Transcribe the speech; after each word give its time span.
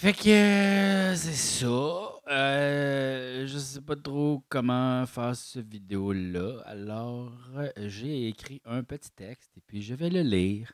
Fait 0.00 0.14
que 0.14 0.30
euh, 0.30 1.14
c'est 1.14 1.34
ça. 1.34 2.14
Euh, 2.30 3.46
je 3.46 3.58
sais 3.58 3.82
pas 3.82 3.96
trop 3.96 4.42
comment 4.48 5.04
faire 5.04 5.36
cette 5.36 5.68
vidéo-là. 5.68 6.62
Alors, 6.64 7.30
euh, 7.56 7.70
j'ai 7.76 8.28
écrit 8.28 8.62
un 8.64 8.82
petit 8.82 9.10
texte 9.10 9.54
et 9.58 9.60
puis 9.60 9.82
je 9.82 9.94
vais 9.94 10.08
le 10.08 10.22
lire. 10.22 10.72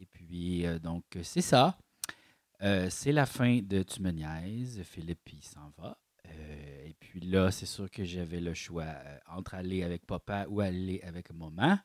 Et 0.00 0.06
puis, 0.06 0.66
euh, 0.66 0.80
donc, 0.80 1.04
c'est 1.22 1.40
ça. 1.40 1.78
C'est 2.60 3.12
la 3.12 3.26
fin 3.26 3.60
de 3.62 3.84
Tu 3.84 4.02
me 4.02 4.10
niaises. 4.10 4.82
Philippe, 4.82 5.30
il 5.32 5.44
s'en 5.44 5.72
va. 5.78 5.96
Et 6.84 6.94
puis 6.98 7.20
là, 7.20 7.52
c'est 7.52 7.64
sûr 7.64 7.88
que 7.88 8.02
j'avais 8.02 8.40
le 8.40 8.54
choix 8.54 8.92
entre 9.28 9.54
aller 9.54 9.84
avec 9.84 10.04
papa 10.04 10.46
ou 10.48 10.60
aller 10.60 11.00
avec 11.02 11.32
maman. 11.32 11.78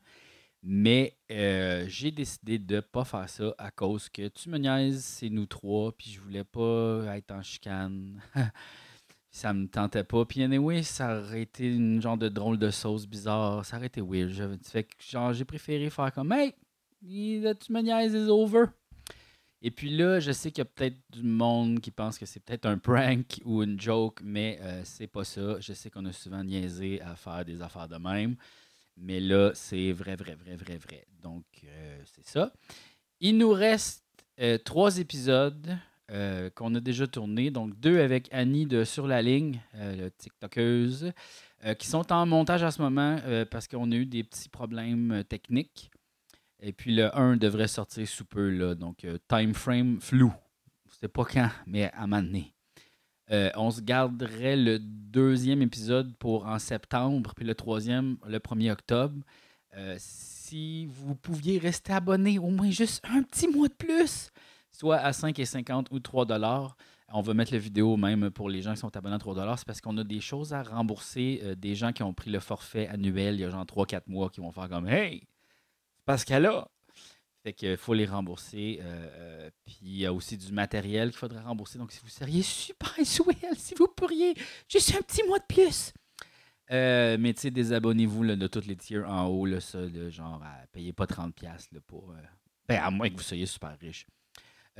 Mais 0.66 1.18
euh, 1.30 1.84
j'ai 1.88 2.10
décidé 2.10 2.58
de 2.58 2.76
ne 2.76 2.80
pas 2.80 3.04
faire 3.04 3.28
ça 3.28 3.54
à 3.58 3.70
cause 3.70 4.08
que 4.08 4.28
tu 4.28 4.48
me 4.48 4.56
niaises, 4.56 5.04
c'est 5.04 5.28
nous 5.28 5.44
trois, 5.44 5.92
puis 5.92 6.10
je 6.10 6.20
voulais 6.20 6.44
pas 6.44 7.04
être 7.16 7.32
en 7.32 7.42
chicane. 7.42 8.18
ça 9.30 9.52
me 9.52 9.66
tentait 9.66 10.04
pas. 10.04 10.24
Puis 10.24 10.42
anyway, 10.42 10.82
ça 10.82 11.20
aurait 11.20 11.42
été 11.42 11.70
une 11.70 12.00
genre 12.00 12.16
de 12.16 12.30
drôle 12.30 12.58
de 12.58 12.70
sauce 12.70 13.06
bizarre. 13.06 13.64
Ça 13.66 13.76
aurait 13.76 13.88
été 13.88 14.00
weird. 14.00 14.30
Je- 14.30 14.80
genre, 15.06 15.34
j'ai 15.34 15.44
préféré 15.44 15.90
faire 15.90 16.10
comme 16.12 16.32
Hey, 16.32 16.54
tu 17.02 17.72
me 17.72 17.82
niaises 17.82 18.14
is 18.14 18.30
over. 18.30 18.64
Et 19.60 19.70
puis 19.70 19.90
là, 19.90 20.20
je 20.20 20.30
sais 20.30 20.50
qu'il 20.50 20.58
y 20.58 20.62
a 20.62 20.64
peut-être 20.66 20.98
du 21.10 21.22
monde 21.22 21.80
qui 21.80 21.90
pense 21.90 22.18
que 22.18 22.26
c'est 22.26 22.40
peut-être 22.40 22.66
un 22.66 22.78
prank 22.78 23.40
ou 23.44 23.62
une 23.62 23.80
joke, 23.80 24.20
mais 24.22 24.58
euh, 24.62 24.82
c'est 24.84 25.06
pas 25.08 25.24
ça. 25.24 25.58
Je 25.60 25.72
sais 25.72 25.90
qu'on 25.90 26.04
a 26.06 26.12
souvent 26.12 26.44
niaisé 26.44 27.00
à 27.02 27.16
faire 27.16 27.44
des 27.44 27.60
affaires 27.60 27.88
de 27.88 27.96
même. 27.96 28.36
Mais 28.96 29.20
là, 29.20 29.50
c'est 29.54 29.92
vrai, 29.92 30.16
vrai, 30.16 30.34
vrai, 30.34 30.56
vrai, 30.56 30.76
vrai. 30.76 31.06
Donc, 31.22 31.44
euh, 31.64 31.98
c'est 32.04 32.26
ça. 32.26 32.52
Il 33.20 33.38
nous 33.38 33.50
reste 33.50 34.04
euh, 34.40 34.58
trois 34.58 34.98
épisodes 34.98 35.76
euh, 36.10 36.50
qu'on 36.50 36.74
a 36.74 36.80
déjà 36.80 37.06
tournés. 37.06 37.50
Donc, 37.50 37.78
deux 37.80 38.00
avec 38.00 38.28
Annie 38.32 38.66
de 38.66 38.84
Sur 38.84 39.06
la 39.06 39.22
ligne, 39.22 39.60
le 39.74 40.10
TikTokeuse, 40.10 41.12
qui 41.78 41.86
sont 41.86 42.12
en 42.12 42.26
montage 42.26 42.62
en 42.62 42.70
ce 42.70 42.82
moment 42.82 43.18
parce 43.50 43.68
qu'on 43.68 43.90
a 43.90 43.94
eu 43.94 44.04
des 44.04 44.22
petits 44.22 44.50
problèmes 44.50 45.24
techniques. 45.26 45.90
Et 46.60 46.74
puis, 46.74 46.94
le 46.94 47.16
1 47.16 47.36
devrait 47.38 47.68
sortir 47.68 48.06
sous 48.06 48.26
peu. 48.26 48.50
Là, 48.50 48.74
donc, 48.74 49.06
time 49.28 49.54
frame 49.54 49.98
flou. 49.98 50.32
C'est 51.00 51.08
pas 51.08 51.24
quand, 51.24 51.48
mais 51.66 51.90
à 51.92 52.02
un 52.02 52.06
moment 52.06 52.22
donné. 52.22 52.53
Euh, 53.30 53.50
on 53.56 53.70
se 53.70 53.80
garderait 53.80 54.56
le 54.56 54.78
deuxième 54.78 55.62
épisode 55.62 56.14
pour 56.18 56.46
en 56.46 56.58
septembre, 56.58 57.32
puis 57.34 57.44
le 57.44 57.54
troisième 57.54 58.16
le 58.26 58.38
1er 58.38 58.72
octobre. 58.72 59.22
Euh, 59.76 59.96
si 59.98 60.86
vous 60.86 61.14
pouviez 61.14 61.58
rester 61.58 61.92
abonné 61.92 62.38
au 62.38 62.48
moins 62.48 62.70
juste 62.70 63.02
un 63.08 63.22
petit 63.22 63.48
mois 63.48 63.68
de 63.68 63.74
plus, 63.74 64.30
soit 64.70 64.96
à 64.98 65.10
5,50 65.12 65.86
ou 65.90 66.00
3 66.00 66.26
dollars. 66.26 66.76
On 67.08 67.20
va 67.20 67.34
mettre 67.34 67.52
la 67.52 67.58
vidéo 67.58 67.96
même 67.96 68.30
pour 68.30 68.48
les 68.48 68.60
gens 68.62 68.72
qui 68.74 68.80
sont 68.80 68.96
abonnés 68.96 69.14
à 69.16 69.18
3 69.18 69.34
dollars. 69.34 69.58
C'est 69.58 69.66
parce 69.66 69.80
qu'on 69.80 69.96
a 69.98 70.04
des 70.04 70.20
choses 70.20 70.52
à 70.52 70.62
rembourser. 70.62 71.40
euh, 71.44 71.54
des 71.54 71.74
gens 71.74 71.92
qui 71.92 72.02
ont 72.02 72.12
pris 72.14 72.30
le 72.30 72.40
forfait 72.40 72.88
annuel 72.88 73.34
il 73.36 73.40
y 73.40 73.44
a 73.44 73.50
genre 73.50 73.64
3-4 73.64 74.02
mois 74.06 74.30
qui 74.30 74.40
vont 74.40 74.50
faire 74.52 74.68
comme 74.68 74.88
Hey, 74.88 75.20
c'est 75.96 76.04
parce 76.04 76.24
qu'elle 76.24 76.46
a. 76.46 76.68
Fait 77.44 77.52
qu'il 77.52 77.76
faut 77.76 77.92
les 77.94 78.06
rembourser. 78.06 78.80
euh, 78.82 79.08
euh, 79.18 79.50
puis 79.66 79.76
il 79.82 79.98
y 79.98 80.06
a 80.06 80.12
aussi 80.12 80.36
du 80.38 80.50
matériel 80.50 81.10
qu'il 81.10 81.18
faudrait 81.18 81.42
rembourser. 81.42 81.78
Donc, 81.78 81.92
si 81.92 82.00
vous 82.02 82.08
seriez 82.08 82.42
super 82.42 82.94
swell, 83.04 83.56
si 83.56 83.74
vous 83.74 83.86
pourriez 83.86 84.34
juste 84.68 84.96
un 84.96 85.02
petit 85.02 85.22
mois 85.28 85.38
de 85.38 85.44
plus. 85.46 85.92
Euh, 86.72 87.18
mais 87.20 87.34
tu 87.34 87.42
sais, 87.42 87.50
désabonnez-vous 87.50 88.24
de 88.24 88.46
toutes 88.46 88.66
les 88.66 88.76
tiers 88.76 89.06
en 89.08 89.26
haut, 89.26 89.44
là, 89.44 89.60
ça, 89.60 89.78
genre, 90.08 90.42
à, 90.42 90.66
payez 90.72 90.94
pas 90.94 91.04
30$ 91.04 91.32
là, 91.44 91.80
pour. 91.86 92.10
euh, 92.10 92.14
ben, 92.66 92.80
à 92.82 92.90
moins 92.90 93.10
que 93.10 93.16
vous 93.16 93.22
soyez 93.22 93.44
super 93.44 93.76
riche. 93.78 94.06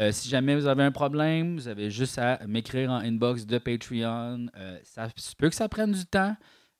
Euh, 0.01 0.11
si 0.11 0.29
jamais 0.29 0.57
vous 0.57 0.67
avez 0.67 0.83
un 0.83 0.91
problème, 0.91 1.57
vous 1.57 1.69
avez 1.69 1.91
juste 1.91 2.19
à 2.19 2.45
m'écrire 2.47 2.91
en 2.91 2.97
inbox 2.97 3.45
de 3.47 3.59
Patreon. 3.59 4.47
Euh, 4.57 4.79
ça 4.83 5.09
peut 5.39 5.51
que 5.51 5.55
ça 5.55 5.69
prenne 5.69 5.93
du 5.93 6.07
temps 6.07 6.35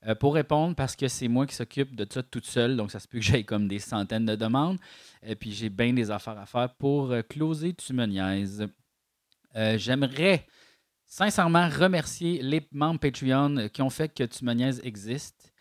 euh, 0.07 0.15
pour 0.15 0.35
répondre 0.35 0.75
parce 0.75 0.97
que 0.97 1.09
c'est 1.09 1.29
moi 1.29 1.47
qui 1.47 1.55
s'occupe 1.55 1.95
de 1.97 2.07
ça 2.11 2.23
toute 2.23 2.47
seule. 2.47 2.77
Donc, 2.77 2.91
ça 2.91 3.01
se 3.01 3.09
peut 3.09 3.19
que 3.19 3.25
j'aille 3.25 3.45
comme 3.45 3.69
des 3.69 3.79
centaines 3.79 4.27
de 4.27 4.37
demandes. 4.37 4.79
Et 5.23 5.37
puis, 5.37 5.53
j'ai 5.53 5.71
bien 5.71 5.93
des 5.93 6.11
affaires 6.11 6.39
à 6.39 6.47
faire 6.47 6.75
pour 6.75 7.11
euh, 7.11 7.23
closer 7.23 7.75
Tu 7.75 7.93
me 7.93 8.07
niaises. 8.07 8.67
Euh, 9.57 9.79
J'aimerais 9.79 10.47
sincèrement 11.07 11.69
remercier 11.69 12.43
les 12.43 12.67
membres 12.73 13.01
Patreon 13.01 13.57
euh, 13.57 13.69
qui 13.69 13.83
ont 13.83 13.91
fait 13.91 14.13
que 14.13 14.25
Tu 14.25 14.45
existe. 14.87 15.53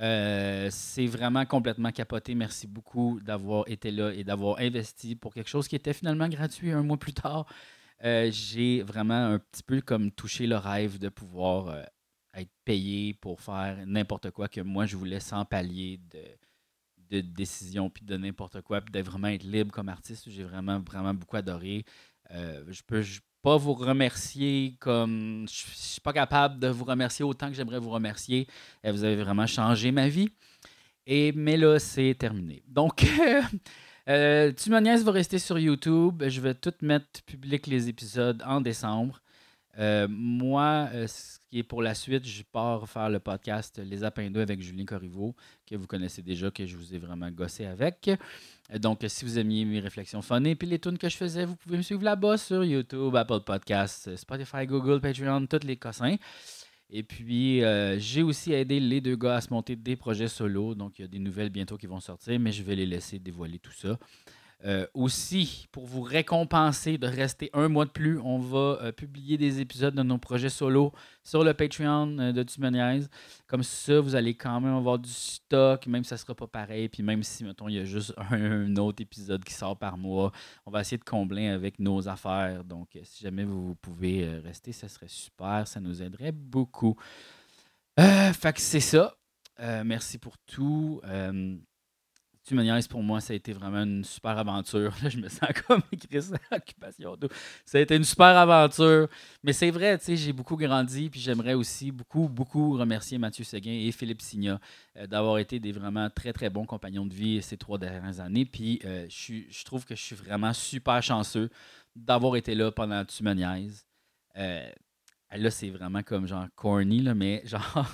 Euh, 0.00 0.68
c'est 0.70 1.06
vraiment 1.06 1.44
complètement 1.44 1.92
capoté. 1.92 2.34
Merci 2.34 2.66
beaucoup 2.66 3.20
d'avoir 3.20 3.64
été 3.68 3.90
là 3.90 4.12
et 4.12 4.24
d'avoir 4.24 4.58
investi 4.58 5.14
pour 5.14 5.34
quelque 5.34 5.50
chose 5.50 5.68
qui 5.68 5.76
était 5.76 5.92
finalement 5.92 6.28
gratuit 6.28 6.72
un 6.72 6.82
mois 6.82 6.96
plus 6.96 7.12
tard. 7.12 7.46
Euh, 8.04 8.30
J'ai 8.32 8.82
vraiment 8.82 9.14
un 9.34 9.38
petit 9.38 9.62
peu 9.62 9.80
comme 9.80 10.10
touché 10.10 10.46
le 10.46 10.56
rêve 10.56 10.98
de 10.98 11.08
pouvoir 11.08 11.68
euh, 11.68 11.82
être 12.34 12.50
payé 12.64 13.14
pour 13.14 13.40
faire 13.40 13.78
n'importe 13.86 14.30
quoi 14.30 14.48
que 14.48 14.60
moi 14.60 14.86
je 14.86 14.96
voulais 14.96 15.20
sans 15.20 15.44
palier 15.44 16.00
de, 16.10 16.20
de 17.12 17.20
décision 17.20 17.90
puis 17.90 18.04
de 18.04 18.16
n'importe 18.16 18.62
quoi, 18.62 18.80
puis 18.80 18.92
de 18.92 19.00
vraiment 19.00 19.28
être 19.28 19.44
libre 19.44 19.72
comme 19.72 19.88
artiste. 19.88 20.28
J'ai 20.30 20.44
vraiment, 20.44 20.80
vraiment 20.80 21.14
beaucoup 21.14 21.36
adoré. 21.36 21.84
Euh, 22.30 22.64
je 22.68 22.82
peux 22.86 23.02
pas 23.42 23.56
vous 23.56 23.74
remercier 23.74 24.76
comme. 24.80 25.46
Je 25.48 25.62
je 25.72 25.76
suis 25.76 26.00
pas 26.00 26.12
capable 26.12 26.58
de 26.58 26.68
vous 26.68 26.84
remercier 26.84 27.24
autant 27.24 27.48
que 27.48 27.54
j'aimerais 27.54 27.78
vous 27.78 27.90
remercier. 27.90 28.46
Euh, 28.86 28.92
Vous 28.92 29.04
avez 29.04 29.16
vraiment 29.16 29.46
changé 29.46 29.90
ma 29.92 30.08
vie. 30.08 30.30
Et, 31.06 31.32
mais 31.32 31.56
là, 31.56 31.78
c'est 31.78 32.14
terminé. 32.18 32.62
Donc, 32.68 33.04
euh, 34.08 34.52
Tu 34.52 34.70
va 34.70 35.10
rester 35.10 35.38
sur 35.38 35.58
YouTube. 35.58 36.22
Je 36.26 36.40
vais 36.40 36.54
tout 36.54 36.72
mettre 36.80 37.22
public 37.26 37.66
les 37.66 37.88
épisodes 37.88 38.42
en 38.46 38.60
décembre. 38.60 39.20
Euh, 39.78 40.06
moi, 40.10 40.88
euh, 40.92 41.06
ce 41.06 41.38
qui 41.48 41.58
est 41.58 41.62
pour 41.62 41.82
la 41.82 41.94
suite, 41.94 42.26
je 42.26 42.42
pars 42.42 42.86
faire 42.88 43.08
le 43.08 43.20
podcast 43.20 43.80
Les 43.82 44.04
Apins 44.04 44.30
2 44.30 44.40
avec 44.40 44.60
Julien 44.60 44.84
Corriveau, 44.84 45.34
que 45.66 45.76
vous 45.76 45.86
connaissez 45.86 46.20
déjà, 46.22 46.50
que 46.50 46.66
je 46.66 46.76
vous 46.76 46.94
ai 46.94 46.98
vraiment 46.98 47.30
gossé 47.30 47.64
avec. 47.64 48.08
Euh, 48.08 48.78
Donc, 48.78 49.00
si 49.08 49.24
vous 49.24 49.38
aimiez 49.38 49.64
mes 49.64 49.80
réflexions 49.80 50.20
funnées 50.20 50.54
puis 50.54 50.68
les 50.68 50.78
tunes 50.78 50.98
que 50.98 51.08
je 51.08 51.16
faisais, 51.16 51.46
vous 51.46 51.56
pouvez 51.56 51.78
me 51.78 51.82
suivre 51.82 52.02
là-bas 52.02 52.36
sur 52.36 52.64
YouTube, 52.64 53.16
Apple 53.16 53.40
Podcasts, 53.46 54.14
Spotify, 54.16 54.66
Google, 54.66 55.00
Patreon, 55.00 55.46
tous 55.46 55.66
les 55.66 55.76
cossins. 55.76 56.16
Et 56.94 57.02
puis, 57.02 57.62
j'ai 57.96 58.22
aussi 58.22 58.52
aidé 58.52 58.78
les 58.78 59.00
deux 59.00 59.16
gars 59.16 59.36
à 59.36 59.40
se 59.40 59.50
monter 59.50 59.76
des 59.76 59.96
projets 59.96 60.28
solo. 60.28 60.74
Donc, 60.74 60.98
il 60.98 61.02
y 61.02 61.04
a 61.06 61.08
des 61.08 61.18
nouvelles 61.18 61.48
bientôt 61.48 61.78
qui 61.78 61.86
vont 61.86 62.00
sortir, 62.00 62.38
mais 62.38 62.52
je 62.52 62.62
vais 62.62 62.76
les 62.76 62.84
laisser 62.84 63.18
dévoiler 63.18 63.58
tout 63.58 63.72
ça. 63.72 63.98
Euh, 64.64 64.86
aussi, 64.94 65.66
pour 65.72 65.86
vous 65.86 66.02
récompenser 66.02 66.96
de 66.96 67.06
rester 67.08 67.50
un 67.52 67.68
mois 67.68 67.84
de 67.84 67.90
plus, 67.90 68.20
on 68.20 68.38
va 68.38 68.78
euh, 68.80 68.92
publier 68.92 69.36
des 69.36 69.60
épisodes 69.60 69.94
de 69.94 70.02
nos 70.04 70.18
projets 70.18 70.50
solo 70.50 70.92
sur 71.24 71.42
le 71.42 71.52
Patreon 71.52 72.16
euh, 72.18 72.32
de 72.32 72.44
Tu 72.44 72.60
me 72.60 72.70
niaises. 72.70 73.10
Comme 73.48 73.64
ça, 73.64 73.98
vous 74.00 74.14
allez 74.14 74.34
quand 74.34 74.60
même 74.60 74.74
avoir 74.74 75.00
du 75.00 75.10
stock, 75.10 75.86
même 75.88 76.04
si 76.04 76.10
ça 76.10 76.14
ne 76.14 76.20
sera 76.20 76.34
pas 76.36 76.46
pareil. 76.46 76.88
Puis 76.88 77.02
même 77.02 77.24
si, 77.24 77.42
mettons, 77.42 77.68
il 77.68 77.74
y 77.74 77.78
a 77.80 77.84
juste 77.84 78.14
un, 78.30 78.76
autre 78.76 79.02
épisode 79.02 79.42
qui 79.42 79.52
sort 79.52 79.76
par 79.76 79.98
mois, 79.98 80.30
on 80.64 80.70
va 80.70 80.82
essayer 80.82 80.98
de 80.98 81.04
combler 81.04 81.48
avec 81.48 81.80
nos 81.80 82.08
affaires. 82.08 82.62
Donc, 82.62 82.96
si 83.02 83.24
jamais 83.24 83.44
vous, 83.44 83.66
vous 83.66 83.74
pouvez 83.74 84.28
rester, 84.38 84.70
ça 84.70 84.88
serait 84.88 85.08
super. 85.08 85.66
Ça 85.66 85.80
nous 85.80 86.02
aiderait 86.02 86.32
beaucoup. 86.32 86.96
Fait 87.98 88.52
que 88.52 88.60
c'est 88.60 88.80
ça. 88.80 89.16
Merci 89.58 90.18
pour 90.18 90.38
tout. 90.38 91.00
Me 92.50 92.62
niaises, 92.62 92.88
pour 92.88 93.02
moi, 93.02 93.20
ça 93.20 93.32
a 93.32 93.36
été 93.36 93.52
vraiment 93.52 93.82
une 93.84 94.04
super 94.04 94.36
aventure. 94.36 94.92
Là, 95.02 95.08
je 95.08 95.16
me 95.16 95.28
sens 95.28 95.48
comme 95.66 95.80
Chris 96.10 96.26
Occupation. 96.50 97.16
Ça 97.64 97.78
a 97.78 97.80
été 97.80 97.94
une 97.96 98.04
super 98.04 98.36
aventure. 98.36 99.08
Mais 99.42 99.52
c'est 99.52 99.70
vrai, 99.70 99.96
tu 99.96 100.04
sais, 100.04 100.16
j'ai 100.16 100.32
beaucoup 100.32 100.56
grandi. 100.56 101.08
Puis 101.08 101.20
j'aimerais 101.20 101.54
aussi 101.54 101.92
beaucoup, 101.92 102.28
beaucoup 102.28 102.76
remercier 102.76 103.16
Mathieu 103.16 103.44
Seguin 103.44 103.72
et 103.72 103.92
Philippe 103.92 104.20
Signa 104.20 104.60
euh, 104.96 105.06
d'avoir 105.06 105.38
été 105.38 105.60
des 105.60 105.72
vraiment 105.72 106.10
très, 106.10 106.32
très 106.32 106.50
bons 106.50 106.66
compagnons 106.66 107.06
de 107.06 107.14
vie 107.14 107.40
ces 107.42 107.56
trois 107.56 107.78
dernières 107.78 108.20
années. 108.20 108.44
Puis 108.44 108.80
euh, 108.84 109.06
je, 109.08 109.64
trouve 109.64 109.86
que 109.86 109.94
je 109.94 110.02
suis 110.02 110.16
vraiment 110.16 110.52
super 110.52 111.02
chanceux 111.02 111.48
d'avoir 111.94 112.36
été 112.36 112.54
là 112.54 112.70
pendant 112.72 113.04
Tu. 113.04 113.22
Euh, 114.36 114.70
là, 115.30 115.50
c'est 115.50 115.70
vraiment 115.70 116.02
comme 116.02 116.26
genre 116.26 116.46
corny, 116.56 117.00
là, 117.00 117.14
mais 117.14 117.42
genre. 117.46 117.86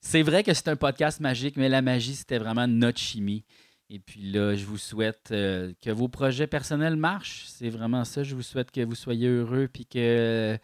C'est 0.00 0.22
vrai 0.22 0.44
que 0.44 0.54
c'est 0.54 0.68
un 0.68 0.76
podcast 0.76 1.18
magique, 1.18 1.56
mais 1.56 1.68
la 1.68 1.82
magie, 1.82 2.14
c'était 2.14 2.38
vraiment 2.38 2.68
notre 2.68 2.98
chimie. 2.98 3.44
Et 3.90 3.98
puis 3.98 4.20
là, 4.20 4.54
je 4.54 4.66
vous 4.66 4.76
souhaite 4.76 5.30
euh, 5.30 5.72
que 5.82 5.90
vos 5.90 6.08
projets 6.08 6.46
personnels 6.46 6.96
marchent. 6.96 7.44
C'est 7.46 7.70
vraiment 7.70 8.04
ça. 8.04 8.22
Je 8.22 8.34
vous 8.34 8.42
souhaite 8.42 8.70
que 8.70 8.84
vous 8.84 8.94
soyez 8.94 9.28
heureux 9.28 9.68
puis 9.72 9.86
que 9.86 10.58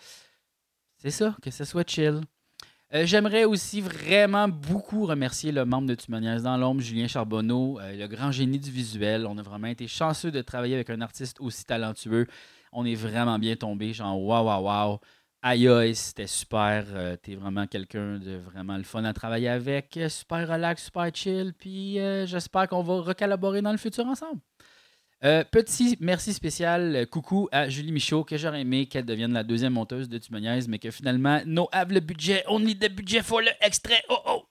c'est 0.99 1.11
ça, 1.11 1.37
que 1.43 1.51
ce 1.51 1.65
soit 1.65 1.89
chill. 1.89 2.21
Euh, 2.95 3.07
J'aimerais 3.07 3.45
aussi 3.45 3.81
vraiment 3.81 4.47
beaucoup 4.49 5.07
remercier 5.07 5.53
le 5.53 5.65
membre 5.65 5.89
de 5.89 5.95
Tumoniaise 5.95 6.43
dans 6.43 6.57
l'ombre, 6.57 6.81
Julien 6.81 7.09
Charbonneau, 7.09 7.81
euh, 7.81 7.97
le 7.97 8.07
grand 8.07 8.31
génie 8.31 8.59
du 8.59 8.71
visuel. 8.71 9.27
On 9.27 9.39
a 9.39 9.43
vraiment 9.43 9.67
été 9.69 9.89
chanceux 9.89 10.31
de 10.31 10.43
travailler 10.43 10.75
avec 10.75 10.91
un 10.91 11.01
artiste 11.01 11.41
aussi 11.41 11.65
talentueux. 11.65 12.27
On 12.73 12.85
est 12.85 12.95
vraiment 12.95 13.39
bien 13.39 13.57
tombé, 13.57 13.93
genre 13.95 14.21
waouh, 14.21 14.47
waouh, 14.47 14.65
waouh. 14.65 14.99
Aïe, 15.47 15.69
aïe, 15.69 15.95
c'était 15.95 16.27
super. 16.27 16.87
Euh, 16.95 17.17
T'es 17.17 17.35
vraiment 17.35 17.67
quelqu'un 17.67 18.19
de 18.19 18.39
vraiment 18.39 18.79
le 18.79 18.83
fun 18.83 19.05
à 19.05 19.13
travailler 19.13 19.51
avec. 19.51 20.01
Super 20.09 20.49
relax, 20.49 20.85
super 20.85 21.15
chill. 21.15 21.53
Puis 21.53 22.01
euh, 22.01 22.25
j'espère 22.25 22.67
qu'on 22.67 22.83
va 22.83 23.03
recollaborer 23.03 23.61
dans 23.61 23.73
le 23.73 23.77
futur 23.77 24.07
ensemble. 24.07 24.41
Euh, 25.23 25.45
petit 25.45 25.99
merci 26.01 26.33
spécial, 26.33 26.97
euh, 26.97 27.05
coucou 27.05 27.47
à 27.53 27.69
Julie 27.69 27.93
Michaud, 27.93 28.25
que 28.25 28.39
j'aurais 28.39 28.63
aimé 28.63 28.87
qu'elle 28.87 29.05
devienne 29.05 29.35
la 29.35 29.45
deuxième 29.45 29.75
monteuse 29.75 30.09
de 30.09 30.17
Tumoniaise, 30.17 30.67
mais 30.67 30.79
que 30.79 30.91
finalement, 30.91 31.43
no 31.45 31.69
have 31.73 31.93
le 31.93 32.01
budget, 32.01 32.43
only 32.49 32.75
the 32.79 32.91
budget 32.91 33.21
for 33.21 33.43
le 33.43 33.51
extrait. 33.61 34.03
Oh 34.09 34.17
oh! 34.27 34.43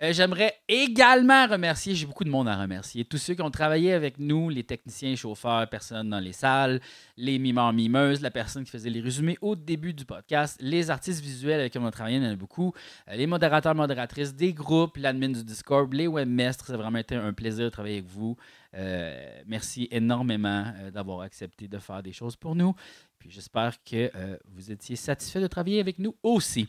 Euh, 0.00 0.12
J'aimerais 0.12 0.54
également 0.68 1.48
remercier, 1.48 1.96
j'ai 1.96 2.06
beaucoup 2.06 2.22
de 2.22 2.30
monde 2.30 2.46
à 2.46 2.56
remercier, 2.56 3.04
tous 3.04 3.18
ceux 3.18 3.34
qui 3.34 3.42
ont 3.42 3.50
travaillé 3.50 3.92
avec 3.92 4.20
nous, 4.20 4.48
les 4.48 4.62
techniciens, 4.62 5.16
chauffeurs, 5.16 5.68
personnes 5.68 6.10
dans 6.10 6.20
les 6.20 6.32
salles, 6.32 6.80
les 7.16 7.40
mimeurs, 7.40 7.72
mimeuses, 7.72 8.20
la 8.20 8.30
personne 8.30 8.62
qui 8.62 8.70
faisait 8.70 8.90
les 8.90 9.00
résumés 9.00 9.36
au 9.40 9.56
début 9.56 9.92
du 9.92 10.04
podcast, 10.04 10.56
les 10.60 10.90
artistes 10.90 11.20
visuels 11.20 11.58
avec 11.58 11.72
qui 11.72 11.78
on 11.78 11.86
a 11.86 11.90
travaillé, 11.90 12.18
il 12.18 12.22
y 12.22 12.26
en 12.26 12.30
a 12.30 12.36
beaucoup, 12.36 12.72
euh, 13.08 13.16
les 13.16 13.26
modérateurs, 13.26 13.74
modératrices 13.74 14.36
des 14.36 14.52
groupes, 14.52 14.98
l'admin 14.98 15.30
du 15.30 15.42
Discord, 15.42 15.92
les 15.92 16.06
webmestres, 16.06 16.66
ça 16.66 16.74
a 16.74 16.76
vraiment 16.76 16.98
été 16.98 17.16
un 17.16 17.32
plaisir 17.32 17.64
de 17.64 17.70
travailler 17.70 17.98
avec 17.98 18.08
vous. 18.08 18.36
Euh, 18.74 19.40
merci 19.46 19.88
énormément 19.90 20.64
d'avoir 20.92 21.22
accepté 21.22 21.66
de 21.66 21.78
faire 21.78 22.04
des 22.04 22.12
choses 22.12 22.36
pour 22.36 22.54
nous. 22.54 22.72
Puis 23.18 23.30
j'espère 23.30 23.82
que 23.82 24.12
vous 24.44 24.70
étiez 24.70 24.94
satisfait 24.94 25.40
de 25.40 25.48
travailler 25.48 25.80
avec 25.80 25.98
nous 25.98 26.14
aussi. 26.22 26.68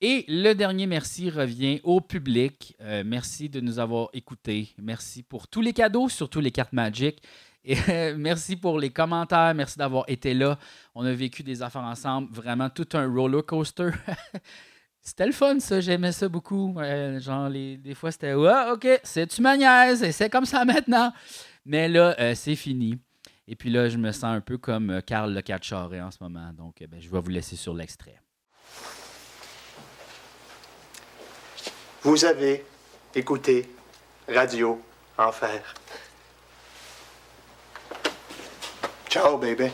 Et 0.00 0.24
le 0.28 0.52
dernier 0.52 0.86
merci 0.86 1.28
revient 1.28 1.80
au 1.82 2.00
public. 2.00 2.76
Euh, 2.80 3.02
merci 3.04 3.48
de 3.48 3.60
nous 3.60 3.80
avoir 3.80 4.10
écoutés. 4.12 4.68
Merci 4.80 5.24
pour 5.24 5.48
tous 5.48 5.60
les 5.60 5.72
cadeaux, 5.72 6.08
surtout 6.08 6.40
les 6.40 6.52
cartes 6.52 6.72
Magic. 6.72 7.20
Et 7.64 7.76
euh, 7.88 8.14
merci 8.16 8.54
pour 8.54 8.78
les 8.78 8.90
commentaires. 8.90 9.52
Merci 9.56 9.76
d'avoir 9.76 10.04
été 10.06 10.34
là. 10.34 10.56
On 10.94 11.04
a 11.04 11.12
vécu 11.12 11.42
des 11.42 11.62
affaires 11.62 11.82
ensemble. 11.82 12.32
Vraiment 12.32 12.70
tout 12.70 12.86
un 12.92 13.12
roller 13.12 13.44
coaster. 13.44 13.90
c'était 15.02 15.26
le 15.26 15.32
fun, 15.32 15.58
ça. 15.58 15.80
J'aimais 15.80 16.12
ça 16.12 16.28
beaucoup. 16.28 16.76
Genre, 17.18 17.48
les, 17.48 17.76
des 17.76 17.94
fois, 17.96 18.12
c'était 18.12 18.34
Ouais, 18.34 18.70
OK, 18.72 18.86
c'est-tu 19.02 19.42
ma 19.42 19.56
c'est 19.96 20.30
comme 20.30 20.46
ça 20.46 20.64
maintenant. 20.64 21.12
Mais 21.64 21.88
là, 21.88 22.14
euh, 22.20 22.36
c'est 22.36 22.54
fini. 22.54 23.00
Et 23.48 23.56
puis 23.56 23.70
là, 23.70 23.88
je 23.88 23.98
me 23.98 24.12
sens 24.12 24.24
un 24.24 24.40
peu 24.40 24.58
comme 24.58 25.02
Carl 25.04 25.34
Le 25.34 26.02
en 26.02 26.10
ce 26.12 26.18
moment. 26.20 26.52
Donc, 26.52 26.84
ben, 26.88 27.00
je 27.00 27.10
vais 27.10 27.20
vous 27.20 27.30
laisser 27.30 27.56
sur 27.56 27.74
l'extrait. 27.74 28.20
Vous 32.02 32.24
avez 32.24 32.64
écouté 33.14 33.68
Radio 34.28 34.80
Enfer. 35.18 35.74
Ciao, 39.08 39.36
baby. 39.36 39.72